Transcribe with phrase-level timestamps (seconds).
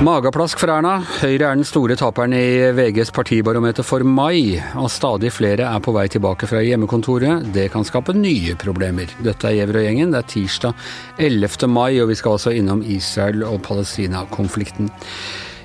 [0.00, 0.94] Magaplask for Erna.
[1.20, 5.92] Høyre er den store taperen i VGs partibarometer for mai, og stadig flere er på
[5.92, 7.50] vei tilbake fra hjemmekontoret.
[7.52, 9.12] Det kan skape nye problemer.
[9.20, 10.14] Dette er Gjever og gjengen.
[10.14, 10.88] Det er tirsdag
[11.20, 11.68] 11.
[11.68, 14.88] mai, og vi skal også innom Israel- og Palestina-konflikten.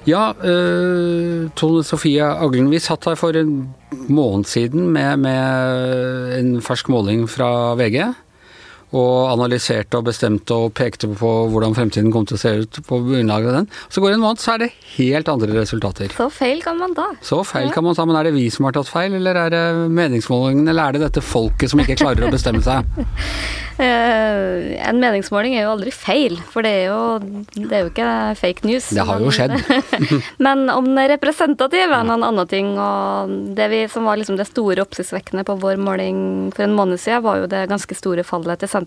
[0.05, 3.73] Ja, uh, Tone Sofie Aglen, vi satt her for en
[4.05, 8.03] måned siden med, med en fersk måling fra VG
[8.95, 13.01] og analyserte og bestemte og pekte på hvordan fremtiden kom til å se ut på
[13.05, 13.69] grunnlag av den.
[13.89, 16.13] Så går det en måned, så er det helt andre resultater.
[16.15, 17.09] Så feil kan man ta.
[17.25, 19.53] Så feil kan man ta, men er det vi som har tatt feil, eller er
[19.53, 22.87] det meningsmålingen, eller er det dette folket som ikke klarer å bestemme seg?
[23.75, 27.01] Uh, en meningsmåling er jo aldri feil, for det er jo,
[27.57, 28.89] det er jo ikke fake news.
[28.95, 29.57] Det har jo skjedd.
[30.45, 32.73] men om den er representativ, er en annen ting.
[32.79, 36.17] Og det vi, som var liksom det store oppsiktsvekkende på vår måling
[36.55, 38.84] for en måned siden, var jo det ganske store fallet til Senterpartiet.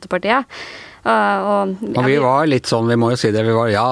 [1.09, 3.87] Uh, og, ja, vi var litt sånn, vi må jo si det, vi var ja,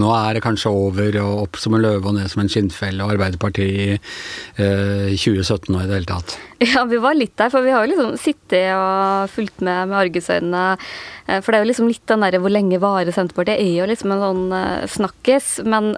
[0.00, 3.04] nå er det kanskje over, og opp som en løve og ned som en skinnfelle,
[3.04, 6.36] og Arbeiderpartiet i uh, 2017 og i det hele tatt.
[6.64, 9.98] Ja, vi var litt der, for vi har jo liksom sittet og fulgt med med
[10.06, 10.78] argusøynene.
[11.26, 13.90] Uh, for det er jo liksom litt den derre hvor lenge varer Senterpartiet, er jo
[13.90, 14.46] liksom en sånn
[14.94, 15.58] snakkis.
[15.68, 15.92] Men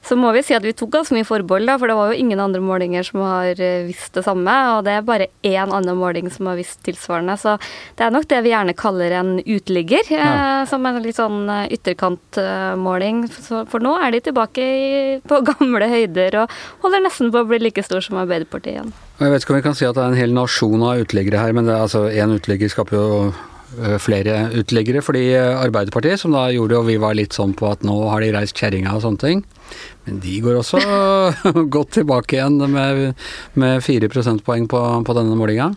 [0.00, 2.20] så må vi si at vi tok ganske mye forbehold, da, for det var jo
[2.22, 4.54] ingen andre målinger som har eh, visst det samme.
[4.74, 7.36] Og det er bare én annen måling som har visst tilsvarende.
[7.40, 7.58] Så
[7.98, 10.32] det er nok det vi gjerne kaller en uteligger, eh, ja.
[10.62, 13.26] eh, som en litt sånn eh, ytterkantmåling.
[13.70, 14.88] For nå er de tilbake i,
[15.20, 16.56] på gamle høyder og
[16.86, 18.96] holder nesten på å bli like stor som Arbeiderpartiet igjen.
[19.20, 21.44] Jeg vet ikke om vi kan si at det er en hel nasjon av uteliggere
[21.44, 23.08] her, men det er altså én uteligger skaper jo
[24.02, 25.02] flere uteliggere.
[25.04, 28.24] Fordi eh, Arbeiderpartiet, som da gjorde og vi var litt sånn på at nå har
[28.24, 29.44] de reist kjerringa og sånne ting,
[30.06, 30.82] men de går også
[31.76, 33.14] godt tilbake igjen med,
[33.60, 35.72] med 4 prosentpoeng på, på denne målinga.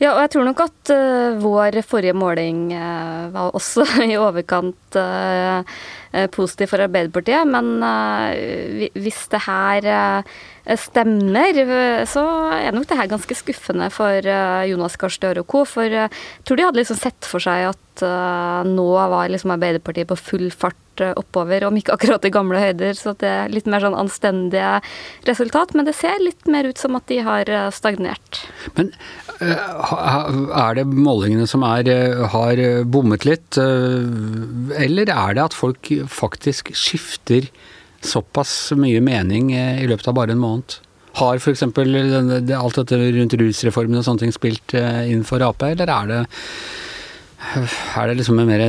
[0.00, 4.96] Ja, og jeg tror nok at uh, vår forrige måling uh, var også i overkant
[4.96, 5.60] uh,
[6.34, 7.46] positiv for Arbeiderpartiet.
[7.46, 7.82] Men
[8.96, 9.90] hvis det her
[10.80, 11.62] stemmer,
[12.10, 12.24] så
[12.58, 14.30] er nok det her ganske skuffende for
[14.70, 15.64] Jonas Gahr Støre og co.
[15.68, 16.10] For jeg
[16.44, 18.04] tror de hadde liksom sett for seg at
[18.66, 23.14] nå var liksom Arbeiderpartiet på full fart oppover, om ikke akkurat i gamle høyder, så
[23.16, 24.82] det er litt mer sånn anstendige
[25.28, 25.72] resultat.
[25.72, 28.42] Men det ser litt mer ut som at de har stagnert.
[28.76, 28.92] Men
[29.40, 31.88] er det målingene som er,
[32.34, 37.48] har bommet litt, eller er det at folk faktisk skifter
[38.00, 40.78] såpass mye mening i løpet av bare en måned?
[41.18, 41.64] Har f.eks.
[41.66, 46.20] alt dette rundt rusreformen og sånne ting spilt inn for Ap, eller er det,
[47.58, 48.62] er det liksom mer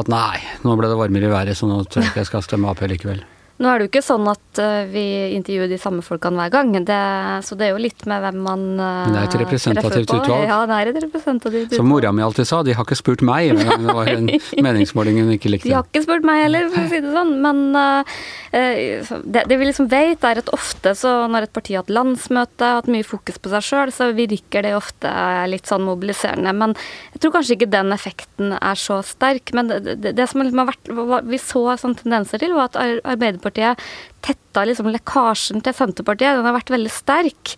[0.00, 2.46] at nei, nå ble det varmere i været, så nå tror jeg ikke jeg skal
[2.46, 3.22] stemme Ap likevel?
[3.60, 5.04] Nå er det jo ikke sånn at uh, vi
[5.36, 7.00] intervjuer de samme folkene hver gang, det,
[7.44, 10.46] så det er jo litt med hvem man uh, Det er et representativt utvalg.
[10.48, 11.76] Ja, det er et representativt utvalg.
[11.76, 14.30] Som mora mi alltid sa, de har ikke spurt meg, men det var en
[14.66, 15.68] meningsmåling hun ikke likte.
[15.68, 18.16] De har ikke spurt meg heller, for å si det sånn, men uh,
[18.50, 22.72] det, det, vi liksom vet, er at ofte så når et parti har hatt landsmøte,
[22.80, 25.12] hatt mye fokus på seg sjøl, så virker det ofte
[25.52, 26.56] litt sånn mobiliserende.
[26.56, 26.72] Men
[27.12, 29.52] jeg tror kanskje ikke den effekten er så sterk.
[29.52, 32.80] Men det, det, det som liksom har vært, vi så sånne tendenser til, var at
[32.80, 36.36] Arbeiderpartiet Senterpartiet tetta liksom lekkasjen til Senterpartiet.
[36.36, 37.54] Den har vært veldig sterk.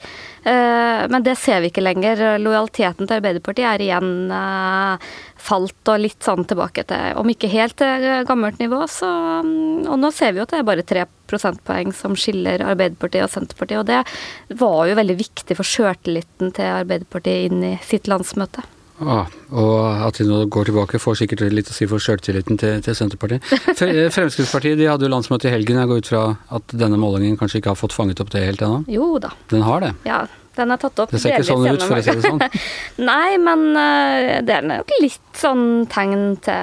[0.47, 2.38] Eh, men det ser vi ikke lenger.
[2.38, 5.08] Lojaliteten til Arbeiderpartiet er igjen eh,
[5.42, 9.08] falt og litt sånn tilbake til Om ikke helt til gammelt nivå, så
[9.42, 13.26] mm, Og nå ser vi jo at det er bare tre prosentpoeng som skiller Arbeiderpartiet
[13.26, 13.82] og Senterpartiet.
[13.82, 18.62] Og det var jo veldig viktig for sjøltilliten til Arbeiderpartiet inn i sitt landsmøte.
[19.02, 22.82] Ah, og at de nå går tilbake, får sikkert litt å si for sjøltilliten til,
[22.84, 23.46] til, Senterpartiet.
[24.16, 25.80] Fremskrittspartiet de hadde jo landsmøte i helgen.
[25.82, 26.22] Jeg går ut fra
[26.58, 28.82] at denne målingen kanskje ikke har fått fanget opp det helt ennå?
[28.92, 29.32] Jo da.
[29.52, 29.92] Den har det?
[30.08, 30.24] Ja,
[30.56, 32.42] den er tatt opp Det ser ikke sånn ut, for å si det sånn.
[33.10, 36.58] Nei, men uh, det er nok litt sånn tegn til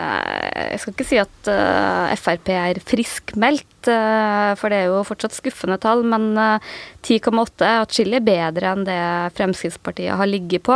[0.69, 5.77] Jeg skal ikke si at uh, Frp er friskmeldt, for det er jo fortsatt skuffende
[5.81, 6.01] tall.
[6.05, 8.97] Men 10,8 er atskillig bedre enn det
[9.38, 10.75] Fremskrittspartiet har ligget på.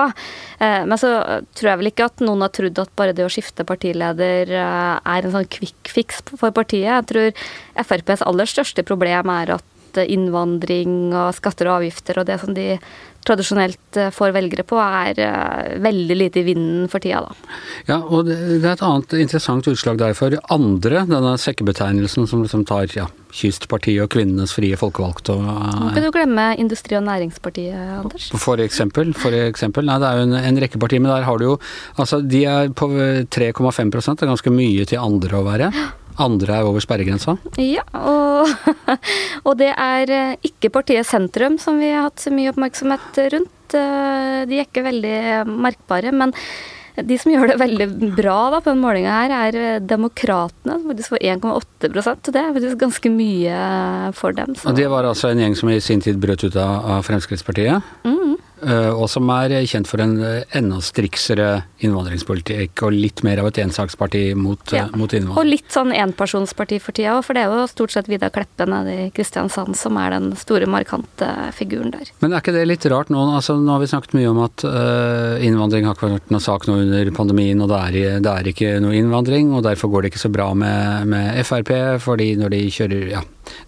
[0.64, 1.12] men så
[1.52, 5.28] tror jeg vel ikke at noen har trodd at bare det å skifte partileder er
[5.28, 6.88] en sånn quick fix for partiet.
[6.88, 7.46] Jeg tror
[7.84, 12.78] FrPs aller største problem er at innvandring og skatter og avgifter og det som de
[13.24, 17.60] tradisjonelt eh, får velgere på, er eh, veldig lite i vinden for tida, da.
[17.88, 22.66] Ja, og det er et annet interessant utslag der for andre, denne sekkebetegnelsen som liksom
[22.70, 27.80] tar ja, Kystpartiet og Kvinnenes frie folkevalgte og Nå kan du glemme Industri- og Næringspartiet,
[28.02, 28.30] Anders?
[28.38, 29.16] For eksempel.
[29.18, 29.88] For eksempel.
[29.88, 31.58] Nei, det er jo en, en rekke partier, men der har du jo
[31.98, 35.70] Altså, de er på 3,5 det er ganske mye til andre å være.
[36.22, 37.38] Andre er over sperregrensa?
[37.62, 38.52] Ja, og,
[39.48, 43.52] og, det er eh, ikke partiet Sentrum som vi har hatt så mye oppmerksomhet rundt.
[43.74, 45.18] De er ikke veldig
[45.50, 46.12] merkbare.
[46.14, 46.34] men
[46.94, 51.16] de som gjør det veldig bra da, på den målinga her, er Demokratene, som faktisk
[51.16, 53.62] får 1,8% Det er faktisk ganske mye
[54.14, 54.54] for dem.
[54.54, 54.70] Så.
[54.70, 57.82] Og Det var altså en gjeng som i sin tid brøt ut av Fremskrittspartiet?
[58.06, 58.36] Mm.
[58.64, 61.50] Eh, og som er kjent for en eh, enda striksere
[61.84, 64.88] innvandringspolitikk og litt mer av et ensaksparti mot, eh, ja.
[64.98, 65.40] mot innvandring.
[65.40, 68.68] Og litt sånn enpersonsparti for tida òg, for det er jo stort sett Vidar Kleppe
[68.70, 72.10] nede i Kristiansand som er den store, markante figuren der.
[72.24, 73.22] Men er ikke det litt rart nå?
[73.36, 76.68] Altså, nå har vi snakket mye om at uh, innvandring har ikke vært noe sak
[76.70, 80.14] nå under pandemien, og det er, det er, ikke noe innvandring, og derfor går det
[80.14, 81.74] ikke så bra med, med Frp,
[82.04, 83.24] fordi når de kjører ja,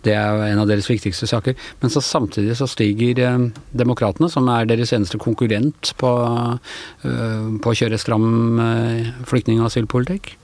[0.06, 1.58] det er en av deres viktigste saker.
[1.82, 6.12] Men så samtidig så stiger eh, Demokratene, som er deres eneste konkurrent på,
[7.06, 10.36] eh, på å kjøre stram eh, flyktning- og asylpolitikk.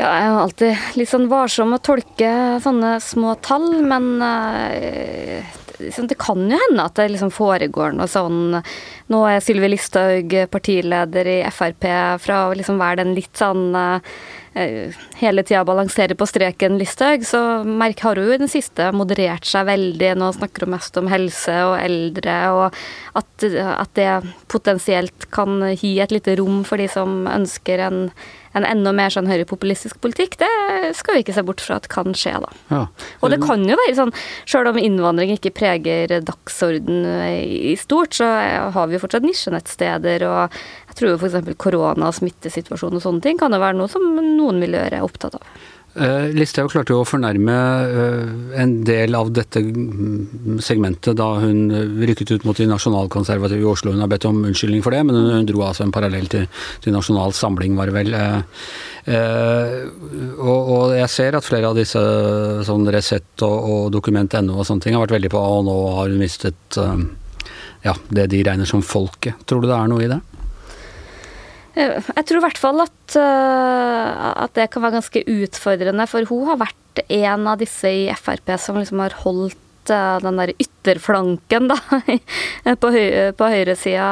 [0.00, 2.30] Ja, jeg er alltid litt sånn varsom å tolke
[2.64, 5.44] sånne små tall, men uh,
[5.78, 8.56] det kan jo hende at det liksom foregår noe sånn
[9.12, 11.86] Nå er Sylvi Listhaug partileder i Frp
[12.24, 14.00] fra å liksom være den litt sånn Eh,
[14.54, 19.64] hele tida balanserer på streken Listhaug, så Merk har jo i den siste moderert seg
[19.70, 20.10] veldig.
[20.20, 22.76] Nå snakker hun mest om helse og eldre, og
[23.18, 24.10] at, at det
[24.52, 28.04] potensielt kan gi et lite rom for de som ønsker en
[28.58, 30.50] en enda mer sånn høyrepopulistisk politikk, det
[30.98, 32.52] skal vi ikke se bort fra at kan skje, da.
[32.72, 32.82] Ja.
[33.20, 34.14] Og det kan jo være sånn,
[34.48, 38.28] sjøl om innvandring ikke preger dagsorden i stort, så
[38.76, 40.58] har vi jo fortsatt nisjenettsteder, og
[40.92, 41.52] jeg tror f.eks.
[41.60, 45.38] korona og smittesituasjon og sånne ting kan jo være noe som noen miljøer er opptatt
[45.40, 45.62] av.
[45.92, 47.54] Uh, Listhaug klarte jo å fornærme
[47.92, 49.60] uh, en del av dette
[50.64, 51.66] segmentet da hun
[52.00, 53.92] rykket ut mot de nasjonalkonservative i Oslo.
[53.92, 56.48] Hun har bedt om unnskyldning for det, men hun, hun dro altså en parallell til,
[56.80, 58.16] til Nasjonal Samling, var det vel.
[58.16, 59.76] Uh,
[60.40, 62.00] og, og, jeg ser at flere av disse
[62.64, 66.08] sånn Resett og, og Dokument.no og sånne ting har vært veldig på og nå har
[66.08, 66.78] hun mistet
[67.82, 69.42] ja, det de regner som folket.
[69.44, 70.22] Tror du det er noe i det?
[71.72, 76.28] Eh, jeg tror i hvert fall at, eh, at, det kan være ganske utfordrende, for
[76.28, 80.52] hun har vært en av disse i Frp som liksom har holdt eh, den der
[80.60, 81.78] ytterflanken da,
[82.82, 84.10] på, høy, på høyresida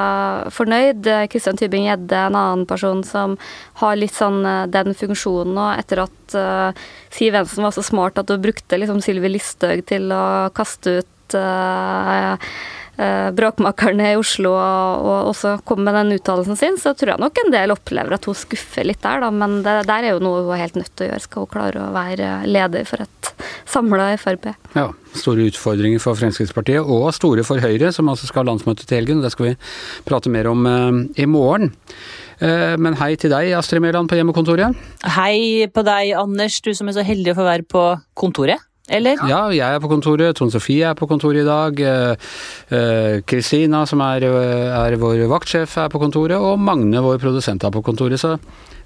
[0.56, 1.12] fornøyd.
[1.32, 3.36] Kristian Tybing-Gjedde, en annen person som
[3.82, 4.40] har litt sånn
[4.72, 5.60] den funksjonen.
[5.60, 9.84] Og etter at uh, Siv Jensen var så smart at hun brukte liksom Sylvi Listhaug
[9.90, 12.36] til å kaste ut uh,
[13.36, 17.54] bråkmakerne i Oslo og også kom med den uttalelsen sin, så tror jeg nok en
[17.54, 19.30] del opplever at hun skuffer litt der, da.
[19.32, 21.52] Men det der er jo noe hun er helt nødt til å gjøre, skal hun
[21.54, 23.32] klare å være leder for et
[23.70, 24.50] samla Frp.
[24.74, 29.00] Ja, store utfordringer for Fremskrittspartiet, og store for Høyre, som altså skal ha landsmøte til
[29.00, 29.22] helgen.
[29.24, 29.54] Det skal vi
[30.08, 31.72] prate mer om eh, i morgen.
[32.40, 34.76] Eh, men hei til deg, Astrid Mæland på hjemmekontoret.
[35.16, 37.86] Hei på deg, Anders, du som er så heldig å få være på
[38.18, 39.20] kontoret eller?
[39.30, 40.34] Ja, jeg er på kontoret.
[40.38, 41.78] Tone Sofie er på kontoret i dag.
[43.30, 46.36] Kristina, eh, eh, som er, eh, er, vår vaktsjef, er på kontoret.
[46.36, 48.18] Og Magne, vår produsent, er på kontoret.
[48.18, 48.38] Så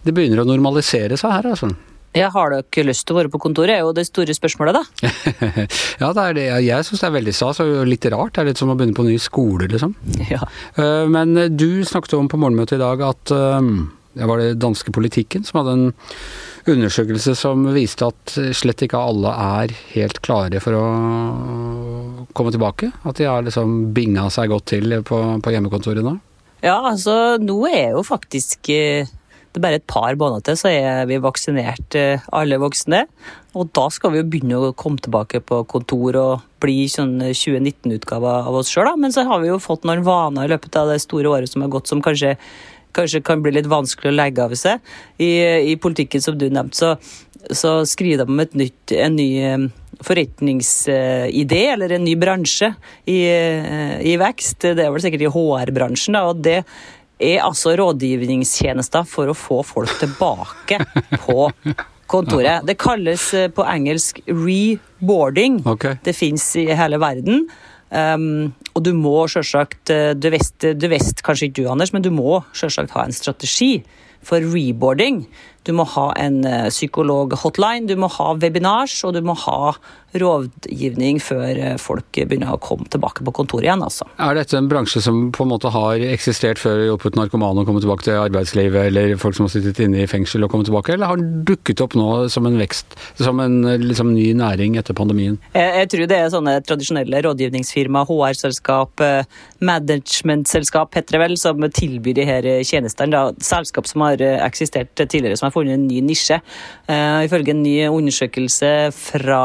[0.05, 1.73] det begynner å normalisere seg her, altså.
[2.15, 4.77] Ja, Har dere ikke lyst til å være på kontoret, er jo det store spørsmålet,
[4.77, 5.11] da.
[6.03, 6.47] ja, det er det.
[6.63, 8.37] Jeg syns det er veldig stas og litt rart.
[8.37, 9.97] Det er litt som å begynne på ny skole, liksom.
[10.35, 10.45] Ja.
[11.11, 13.35] Men du snakket om på morgenmøtet i dag at
[14.15, 15.89] det var det danske politikken som hadde en
[16.71, 20.85] undersøkelse som viste at slett ikke alle er helt klare for å
[22.37, 22.93] komme tilbake?
[23.05, 26.17] At de har liksom binga seg godt til på, på hjemmekontoret nå?
[26.65, 29.11] Ja, altså nå er jo faktisk eh,
[29.55, 33.05] det er bare et par måneder til, så er vi vaksinert eh, alle voksne.
[33.55, 38.33] Og da skal vi jo begynne å komme tilbake på kontor og bli sånn 2019-utgave
[38.49, 38.91] av oss sjøl.
[38.99, 41.63] Men så har vi jo fått noen vaner i løpet av det store året som
[41.63, 42.35] har gått, som kanskje
[42.95, 44.83] kanskje kan bli litt vanskelig å legge av seg.
[45.19, 45.31] I,
[45.73, 46.95] i politikken, som du nevnte, så,
[47.51, 49.69] så skriver de om et nytt, en ny eh,
[50.05, 52.73] forretningsidé, eller en ny bransje
[53.07, 54.71] i, eh, i vekst.
[54.75, 56.61] Det er vel sikkert i HR-bransjen, og det
[57.23, 60.81] er altså rådgivningstjenester for å få folk tilbake
[61.27, 61.51] på
[62.11, 62.65] kontoret.
[62.67, 65.63] Det kalles eh, på engelsk reboarding.
[65.77, 66.01] Okay.
[66.05, 67.47] Det fins i hele verden.
[67.95, 70.27] Um, og du må selvsagt eh, du
[70.75, 73.85] du vet kanskje ikke du, Anders, men du må selvsagt ha en strategi
[74.25, 75.25] for reboarding.
[75.65, 79.75] Du må ha en eh, psykolog-hotline, du må ha webinars, og du må ha
[80.15, 83.83] rådgivning før eh, folk begynner å komme tilbake på kontoret igjen.
[83.83, 84.07] Altså.
[84.23, 87.83] Er dette en bransje som på en måte har eksistert før hjulpet narkomane å komme
[87.83, 91.11] tilbake til arbeidslivet, eller folk som har sittet inne i fengsel og kommet tilbake, eller
[91.11, 95.41] har den dukket opp nå som en vekst, som en liksom, ny næring etter pandemien?
[95.57, 101.65] Jeg, jeg, tror det er sånne tradisjonelle rådgivningsfirma, HR-selskap, eh, managementselskap heter det vel, som
[101.65, 103.11] tilbyr de her tjenestene.
[103.15, 103.25] Da.
[103.43, 106.41] Selskap som har eksistert tidligere, som har funnet en ny nisje.
[106.91, 109.45] Uh, ifølge en ny undersøkelse fra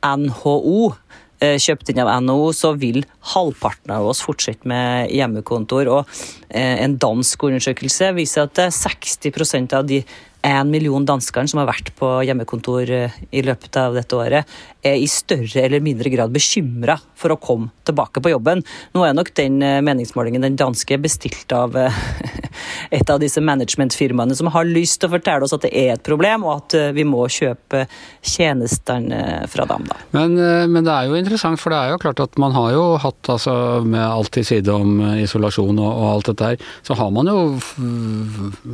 [0.00, 0.92] NHO
[1.40, 3.02] eh, kjøpt inn av NHO, så vil
[3.34, 5.90] halvparten av oss fortsette med hjemmekontor.
[5.92, 6.16] Og
[6.48, 10.02] eh, en dansk undersøkelse viser at 60% av de
[10.40, 15.04] en million danskene som har vært på hjemmekontor i løpet av dette året, er i
[15.04, 18.64] større eller mindre grad bekymra for å komme tilbake på jobben.
[18.96, 21.76] Nå er nok den meningsmålingen den danske bestilt av
[22.90, 26.04] et av disse managementfirmaene som har lyst til å fortelle oss at det er et
[26.06, 27.84] problem, og at vi må kjøpe
[28.26, 29.86] tjenestene fra dem.
[29.90, 29.98] Da.
[30.16, 30.36] Men,
[30.72, 33.20] men det er jo interessant, for det er jo klart at man har jo hatt,
[33.30, 33.54] altså
[33.86, 37.38] med alt i side om isolasjon og, og alt dette her, så har man jo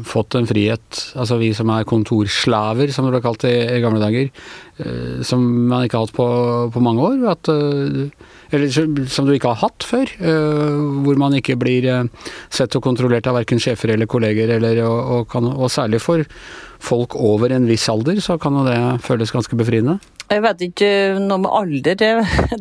[0.09, 1.03] fått en frihet.
[1.17, 4.33] Altså vi som er kontorslaver, som det ble kalt i, i gamle dager,
[5.25, 6.27] som man ikke har hatt på,
[6.73, 7.23] på mange år.
[7.33, 7.49] At,
[8.55, 10.11] eller som du ikke har hatt før.
[11.07, 11.89] Hvor man ikke blir
[12.53, 16.25] sett og kontrollert av verken sjefer eller kolleger, eller, og, og, kan, og særlig for
[16.83, 19.99] folk over en viss alder, så kan jo det føles ganske befriende.
[20.27, 20.89] Jeg vet ikke
[21.23, 22.09] noe med alder, det,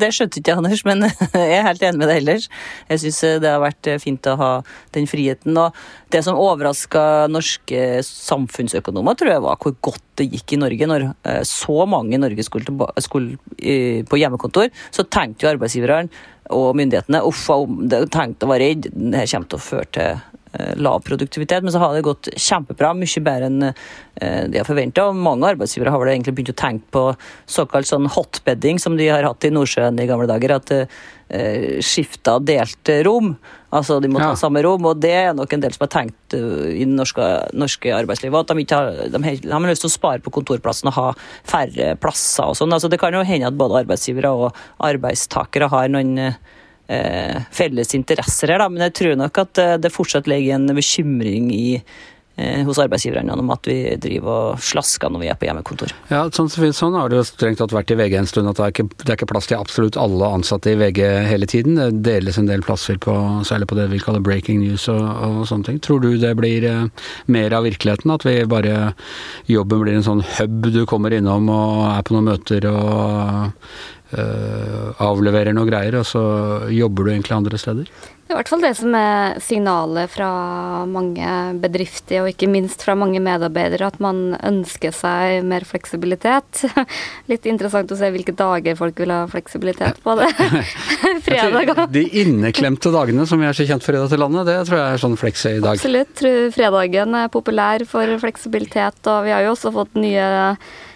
[0.02, 2.46] det skjønte ikke Anders, men jeg er helt enig med deg ellers.
[2.92, 4.52] Jeg syns det har vært fint å ha
[4.96, 5.58] den friheten.
[5.58, 5.74] Og
[6.14, 10.92] det som overraska norske samfunnsøkonomer, tror jeg var hvor godt det gikk i Norge.
[10.92, 11.08] Når
[11.50, 16.24] så mange i Norge skulle, skulle på hjemmekontor, så tenkte jo arbeidsgiverne
[16.54, 17.48] og myndighetene uff,
[18.14, 20.24] tenkte å være redd, det kommer til å føre til
[20.80, 22.94] lav produktivitet, men så har det gått kjempebra.
[22.98, 25.10] Mye bedre enn de har forventa.
[25.12, 27.04] Mange arbeidsgivere har vel egentlig begynt å tenke på
[27.52, 30.56] såkalt sånn hotbedding, som de har hatt i Nordsjøen i gamle dager.
[30.56, 33.34] At uh, skifta delte rom.
[33.76, 34.40] Altså de må ta ja.
[34.40, 37.26] samme rom, og det er nok en del som har tenkt i det norske,
[37.58, 38.46] norske arbeidslivet.
[38.46, 40.98] At de, ikke har, de, har, de har lyst til å spare på kontorplassen og
[41.00, 41.08] ha
[41.48, 42.76] færre plasser og sånn.
[42.76, 46.40] Altså, det kan jo hende at både arbeidsgivere og arbeidstakere har noen eh,
[46.86, 48.70] felles interesser her, da.
[48.70, 51.80] Men jeg tror nok at det fortsatt ligger en bekymring i
[52.36, 55.94] eh, hos arbeidsgiverne om at vi driver og slasker når vi er på hjemmekontor.
[56.12, 58.66] Ja, sånn, sånn har det jo strengt tatt vært i VG en stund, at det
[58.66, 61.80] er, ikke, det er ikke plass til absolutt alle ansatte i VG hele tiden.
[61.80, 63.16] Det deles en del plasser på,
[63.48, 65.82] særlig på det vi kaller breaking news og, og sånne ting.
[65.86, 68.16] Tror du det blir eh, mer av virkeligheten?
[68.16, 68.94] At vi bare
[69.52, 73.54] jobben blir en sånn hub du kommer innom og er på noen møter og
[74.14, 76.22] avleverer noe greier, og så
[76.72, 77.90] jobber du egentlig andre steder?
[78.26, 80.28] Det er i hvert fall det som er signalet fra
[80.90, 86.64] mange bedrifter, og ikke minst fra mange medarbeidere, at man ønsker seg mer fleksibilitet.
[87.30, 90.16] Litt interessant å se hvilke dager folk vil ha fleksibilitet på.
[90.18, 90.32] det.
[91.28, 91.86] Fredag.
[91.94, 94.98] De inneklemte dagene som vi er så kjent for i dette landet, det tror jeg
[94.98, 95.78] er sånn fleksi i dag.
[95.78, 96.18] Absolutt.
[96.18, 100.26] Tror Fredagen er populær for fleksibilitet, og vi har jo også fått nye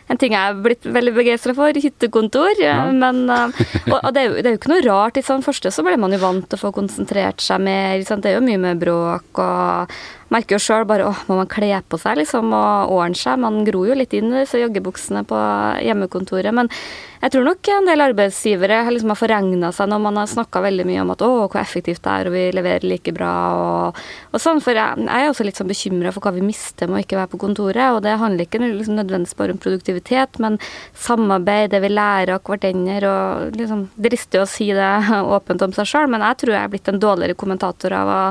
[0.10, 2.58] en ting jeg er blitt veldig begeistra for, hyttekontor.
[2.62, 2.82] Ja.
[3.04, 5.20] Men, og, og det, er jo, det, er jo, ikke noe rart.
[5.20, 8.02] I sånn første så ble man jo vant til å få konsentrert seg mer.
[8.02, 10.00] Det er jo mye med bråk og
[10.34, 13.40] merker jo sjøl bare åh, må man kle på seg liksom og ordne seg.
[13.42, 15.40] Man gror jo litt inn i disse joggebuksene på
[15.86, 16.54] hjemmekontoret.
[16.56, 16.70] Men
[17.20, 20.86] jeg tror nok en del arbeidsgivere liksom har forregna seg når man har snakka veldig
[20.88, 24.00] mye om at å, hvor effektivt det er, og vi leverer like bra og,
[24.32, 24.62] og sånn.
[24.64, 27.20] For jeg, jeg, er også litt sånn bekymra for hva vi mister med å ikke
[27.20, 27.98] være på kontoret.
[27.98, 30.56] Og det handler ikke liksom nødvendigvis bare om produktivitet, men
[30.96, 33.12] samarbeid, det vi lærer av hverandre.
[33.12, 34.94] Og liksom drister å si det
[35.36, 38.22] åpent om seg sjøl, men jeg tror jeg er blitt en dårligere kommentator av å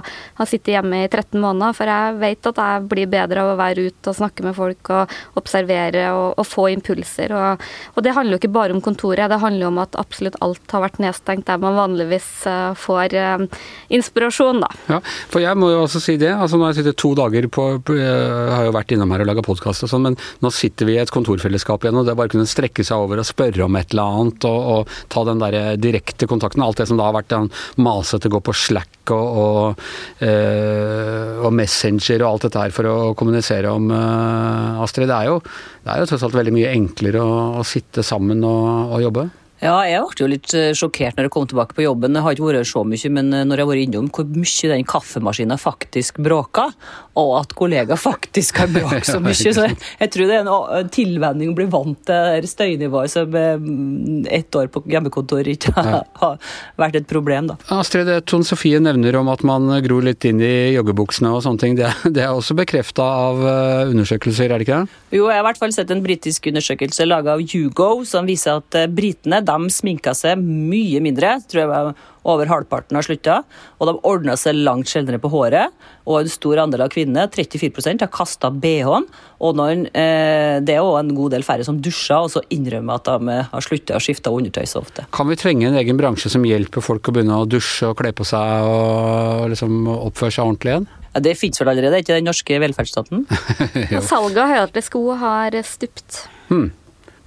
[0.41, 1.77] ha sittet hjemme i 13 måneder.
[1.77, 4.91] For jeg vet at jeg blir bedre av å være ute og snakke med folk
[4.95, 7.35] og observere og, og få impulser.
[7.37, 7.65] Og,
[7.95, 10.75] og, det handler jo ikke bare om kontoret, det handler jo om at absolutt alt
[10.75, 13.47] har vært nedstengt der man vanligvis uh, får uh,
[13.95, 14.71] inspirasjon, da.
[14.93, 15.01] Ja,
[15.33, 16.33] for jeg må jo også si det.
[16.35, 19.31] altså Nå har jeg sittet to dager på, Jeg har jo vært innom her og
[19.31, 22.33] laga podkast og sånn, men nå sitter vi i et kontorfellesskap igjen, og det bare
[22.33, 25.59] kunne strekke seg over og spørre om et eller annet og, og ta den der
[25.81, 26.65] direkte kontakten.
[26.65, 29.87] Alt det som da har vært den masete, gå på Slack og, og,
[30.21, 35.09] uh, og Messenger Messenger og alt dette her for å kommunisere om, uh, Astrid.
[35.11, 35.39] Det er, jo,
[35.85, 39.29] det er jo tross alt veldig mye enklere å, å sitte sammen og, og jobbe.
[39.59, 42.15] Ja, jeg ble jo litt eh, sjokkert når jeg kom tilbake på jobben.
[42.15, 44.71] Jeg har ikke vært så mye, men eh, når jeg har vært innom hvor mye
[44.71, 46.75] den kaffemaskinen faktisk bråker,
[47.19, 49.35] og at kollegaer faktisk har bråkt så mye.
[49.35, 54.59] Så jeg, jeg, tror det er en tilvenning å bli vant til støynivået som ett
[54.61, 57.51] år på hjemmekontor ikke har, har vært et problem.
[57.51, 57.59] da.
[57.81, 61.77] Astrid, Tone Sofie nevner om at man gror litt inn i joggebuksene og sånne ting.
[61.81, 63.43] Det, det er også bekrefta av
[63.89, 65.03] undersøkelser, er det ikke det?
[65.19, 68.63] Jo, jeg har i hvert fall sett en britisk undersøkelse laga av Hugo som viser
[68.63, 71.39] at britene de sminka seg mye mindre.
[71.49, 71.97] tror jeg
[72.29, 73.39] over halvparten har slutta.
[73.79, 75.75] Og de ordna seg langt sjeldnere på håret.
[76.09, 79.07] Og en stor andel av kvinner, 34% har kasta bh-en.
[79.45, 82.99] Og når, eh, det er òg en god del færre som dusjer, og så innrømmer
[82.99, 85.07] at de eh, har slutta å skifte undertøy så ofte.
[85.15, 88.13] Kan vi trenge en egen bransje som hjelper folk å begynne å dusje og kle
[88.13, 90.89] på seg og liksom oppføre seg ordentlig igjen?
[91.15, 93.25] Ja, det fins vel allerede, ikke den norske velferdsstaten?
[94.11, 96.27] Salget av høyhælte sko har stupt.
[96.51, 96.71] Hmm.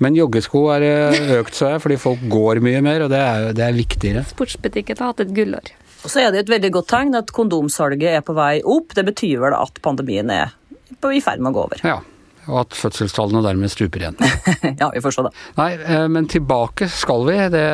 [0.01, 3.51] Men joggesko er eh, økt, så jeg, fordi folk går mye mer, og det er,
[3.57, 4.25] det er viktigere.
[4.31, 5.73] Sportsbutikken har hatt et gullår.
[6.01, 8.95] Og så er det et veldig godt tegn at kondomsalget er på vei opp.
[8.97, 10.55] Det betyr vel at pandemien er
[10.89, 11.83] i ferd med å gå over.
[11.85, 11.99] Ja,
[12.49, 14.17] og at fødselstallene dermed stuper igjen.
[14.81, 15.33] ja, vi får se, det.
[15.59, 17.37] Nei, eh, men tilbake skal vi.
[17.53, 17.65] Det,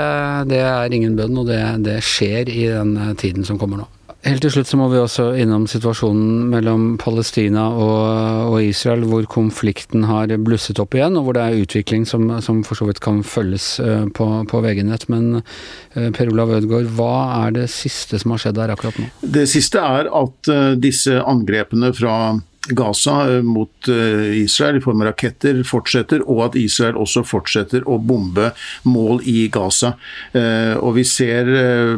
[0.52, 3.88] det er ingen bønn, og det, det skjer i den tiden som kommer nå.
[4.28, 9.24] Helt til slutt så må vi også innom situasjonen mellom Palestina og, og, Israel, hvor
[9.32, 13.00] konflikten har blusset opp igjen, og hvor det er utvikling som, som for så vidt
[13.04, 15.08] kan følges uh, på, på VG-nett.
[15.14, 17.14] Men uh, Per Olav Ødegaard, hva
[17.46, 19.08] er det siste som har skjedd der akkurat nå?
[19.24, 22.36] Det siste er at uh, disse angrepene fra
[22.68, 28.50] Gaza mot Israel i form av raketter fortsetter, og at Israel også fortsetter å bombe
[28.84, 29.94] mål i Gaza.
[30.36, 31.96] Og vi ser Eh,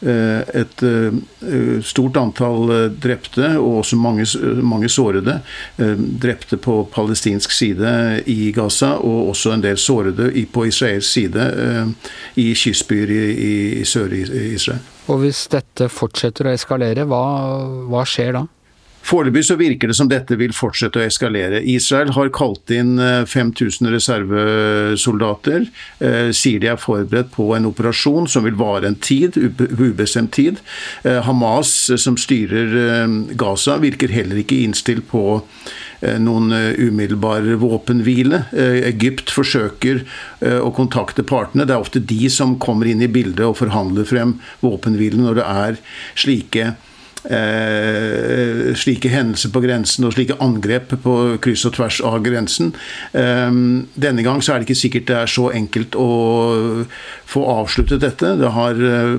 [0.00, 4.26] et eh, stort antall eh, drepte og også mange,
[4.62, 5.38] mange sårede.
[5.76, 7.92] Drepte på palestinsk side
[8.30, 11.46] i Gaza, og også en del sårede på israelsk side
[12.36, 14.82] i kystbyer i, i Sør-Israel.
[15.06, 17.24] Og Hvis dette fortsetter å eskalere, hva,
[17.90, 18.46] hva skjer da?
[19.06, 21.60] Foreløpig så virker det som dette vil fortsette å eskalere.
[21.70, 25.68] Israel har kalt inn 5000 eh, reservesoldater.
[26.02, 29.38] Eh, sier de er forberedt på en operasjon som vil vare en tid,
[29.78, 30.58] ubestemt tid.
[31.06, 32.74] Eh, Hamas, som styrer
[33.38, 35.42] Gaza, virker heller ikke innstilt på
[36.20, 38.42] noen umiddelbar våpenhvile.
[38.84, 40.02] Egypt forsøker
[40.60, 41.64] å kontakte partene.
[41.64, 45.46] Det er ofte de som kommer inn i bildet og forhandler frem våpenhvile når det
[45.46, 45.80] er
[46.20, 46.74] slike
[47.30, 52.72] eh, slike hendelser på grensen og slike angrep på kryss og tvers av grensen.
[53.12, 53.60] Eh,
[53.94, 56.08] denne gang så er det ikke sikkert det er så enkelt å
[57.26, 58.34] få avsluttet dette.
[58.40, 59.18] Det har, eh,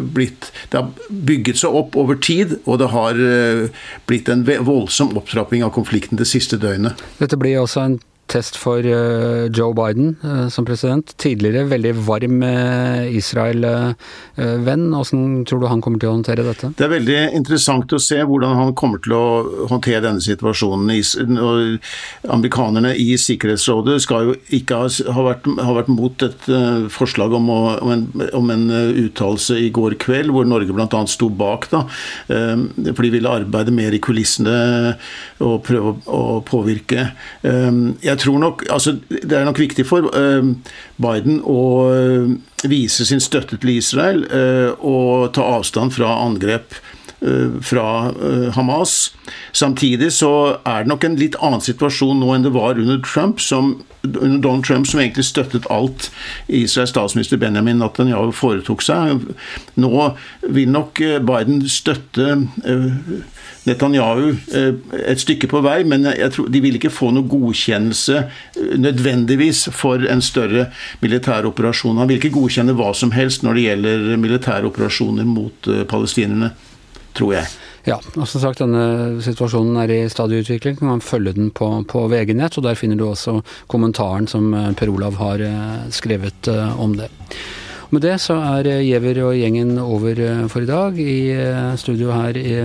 [0.00, 3.68] blitt, det har bygget seg opp over tid, og det har eh,
[4.06, 7.00] blitt en voldsom opptrapping av konflikten det siste døgnet.
[7.18, 7.98] Dette blir også en
[8.30, 11.14] test for eh, Joe Biden eh, som president.
[11.20, 14.86] Tidligere veldig varm eh, Israel-venn.
[14.92, 16.72] Hvordan tror du han kommer til å håndtere dette?
[16.76, 19.26] Det er veldig interessant å se hvordan han kommer til å
[19.70, 20.90] håndtere denne situasjonen.
[22.36, 26.48] Amerikanerne i Sikkerhetsrådet skal jo ikke ha, vært, ha vært mot et
[26.92, 28.66] forslag om, å, om en, om en
[29.06, 31.02] uttalelse i går kveld, hvor Norge bl.a.
[31.10, 31.68] sto bak.
[31.72, 31.84] da,
[32.26, 34.56] For de ville arbeide mer i kulissene
[35.44, 37.08] og prøve å påvirke.
[37.42, 40.52] Jeg jeg tror nok, altså, Det er nok viktig for uh,
[40.96, 46.78] Biden å uh, vise sin støtte til Israel uh, og ta avstand fra angrep
[47.64, 48.12] fra
[48.52, 49.14] Hamas.
[49.56, 50.30] Samtidig så
[50.68, 53.70] er det nok en litt annen situasjon nå enn det var under Trump, som,
[54.04, 56.10] under Donald Trump, som egentlig støttet alt
[56.46, 59.24] Israels statsminister Benjamin Netanyahu foretok seg.
[59.80, 60.10] Nå
[60.44, 62.36] vil nok Biden støtte
[63.66, 64.74] Netanyahu eh,
[65.10, 69.66] et stykke på vei, men jeg tror de vil ikke få noe godkjennelse eh, nødvendigvis
[69.74, 70.68] for en større
[71.02, 71.98] militær operasjon.
[71.98, 76.52] Han vil ikke godkjenne hva som helst når det gjelder militære operasjoner mot eh, palestinerne,
[77.16, 77.50] tror jeg.
[77.86, 80.80] Ja, og som sagt denne situasjonen er i stadig utvikling.
[80.84, 83.38] Man følger den på, på VG-nett, og der finner du også
[83.70, 85.44] kommentaren som Per Olav har
[85.94, 87.08] skrevet om det.
[87.94, 90.18] Med det så er Giæver og gjengen over
[90.50, 90.98] for i dag.
[90.98, 92.56] I studio her i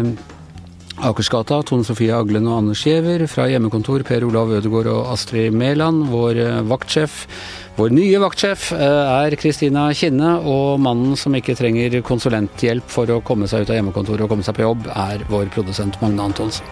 [1.02, 3.24] Akersgata, Tone Sofie Aglen og Anders Giæver.
[3.30, 6.04] Fra hjemmekontor Per Olav Ødegaard og Astrid Mæland.
[6.12, 7.24] Vår eh, vaktsjef,
[7.80, 10.36] vår nye vaktsjef, eh, er Kristina Kinne.
[10.46, 14.46] Og mannen som ikke trenger konsulenthjelp for å komme seg ut av hjemmekontoret og komme
[14.46, 16.70] seg på jobb, er vår produsent Magne Antonsen.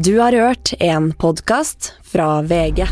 [0.00, 2.86] Du har hørt en podkast fra VG.